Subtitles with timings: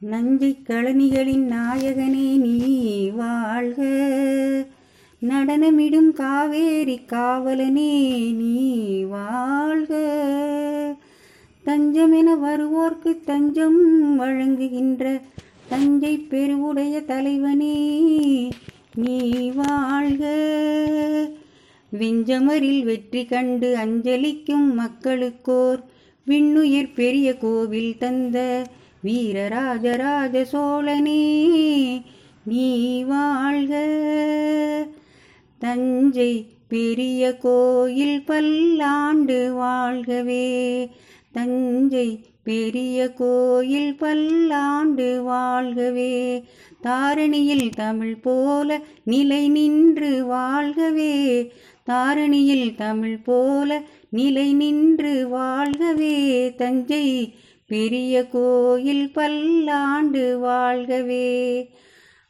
[0.00, 3.84] நஞ்சை கழனிகளின் நாயகனே நீ வாழ்க.
[5.20, 9.94] நடனமிடும் காவேரி காவலனே நீ வாழ்க.
[11.64, 15.20] தஞ்சமென வருவோர்க்கு தஞ்சம் வழங்குகின்ற
[15.68, 18.50] தஞ்சை பெருவுடைய தலைவனே
[18.94, 20.24] நீ வாழ்க.
[21.98, 25.82] விஞ்சமரில் வெற்றி கண்டு அஞ்சலிக்கும் மக்களுக்கோர்
[26.26, 28.66] விண்ணுயிர் பெரிய கோவில் தந்த
[29.04, 31.48] வீரராஜராஜ சோழனே
[32.44, 33.72] நீ வாழ்க.
[35.58, 40.88] தஞ்சை பெரிய கோயில் பல்லாண்டு வாழ்கவே.
[41.32, 46.42] தஞ்சை பெரிய கோயில் பல்லாண்டு வாழ்கவே.
[46.82, 51.50] தாரணியில் தமிழ் போல நிலை நின்று வாழ்கவே.
[51.86, 56.54] தாரணியில் தமிழ் போல நிலை நின்று வாழ்கவே.
[56.54, 57.34] தஞ்சை
[57.68, 61.66] பெரிய கோயில் பல்லாண்டு வாழ்கவே.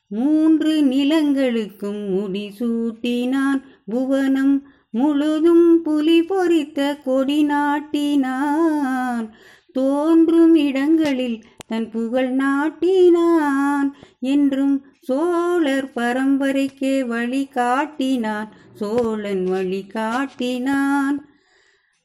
[0.07, 9.35] மூன்று நிலங்களுக்கும் முடி சூட்டினான் புவனம் முழுதும் புலி பொறித்த கொடி நாட்டினான்.
[9.73, 21.28] தோன்றும் இடங்களில் தன் புகழ் நாட்டினான் என்றும் சோழர் பரம்பரைக்கே வழி காட்டினான் சோழன் வழி காட்டினான்.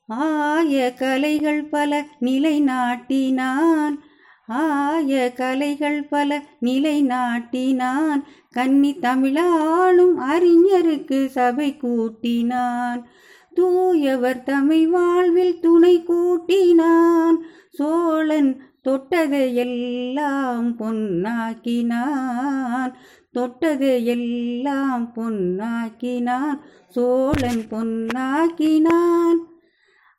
[0.07, 4.03] ஆய கலைகள் பல நிலை நாட்டினான்
[4.47, 13.07] ஆய கலைகள் பல நிலை நாட்டினான் கன்னி தமிழாளும் அறிஞருக்கு சபை கூட்டினான்.
[13.55, 17.37] தூயவர் தமிழ் வாழ்வில் துணை கூட்டினான்.
[17.69, 22.93] சோழன் தொட்டதையெல்லாம் பொன்னாக்கினான்.
[23.33, 26.59] தொட்டதையெல்லாம் பொன்னாக்கினான்.
[26.89, 29.52] சோழன் பொன்னாக்கினான்.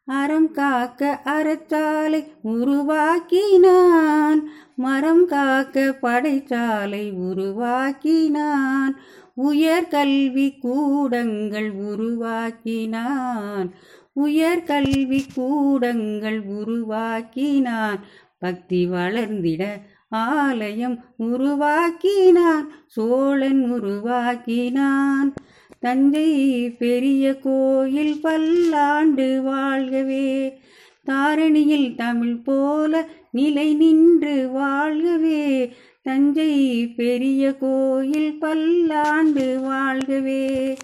[0.07, 4.49] அறம் காக்க அறத்தாலை உருவாக்கினான்.
[4.77, 8.97] மரம் காக்க படைச்சாலை உருவாக்கினான்.
[9.35, 13.71] உயர் கல்வி கூடங்கள் உருவாக்கினான்.
[14.13, 17.99] உயர் கல்வி கூடங்கள் உருவாக்கினான்.
[18.39, 22.73] பக்தி வளர்ந்திட ஆலயம் உருவாக்கினான்.
[22.87, 25.35] சோழன் உருவாக்கினான்.
[25.85, 26.29] தஞ்சை
[26.79, 30.53] பெரிய கோயில் பல்லாண்டு வாழ்கவே.
[31.07, 35.71] தாரணியில் தமிழ் போல நிலை நின்று வாழ்கவே.
[36.03, 36.53] தஞ்சை
[36.87, 40.77] பெரிய கோயில் பல்லாண்டு வாழ்கவே.